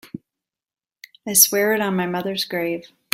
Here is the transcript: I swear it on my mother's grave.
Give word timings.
I 1.27 1.33
swear 1.33 1.73
it 1.73 1.79
on 1.79 1.95
my 1.95 2.07
mother's 2.07 2.43
grave. 2.45 2.91